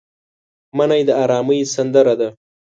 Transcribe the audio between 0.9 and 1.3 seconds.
د